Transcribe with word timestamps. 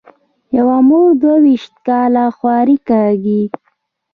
یوه 0.57 0.77
مور 0.87 1.07
دوه 1.21 1.35
وېشت 1.45 1.73
کاله 1.87 2.25
خواري 2.37 2.77
کاږي. 2.89 3.41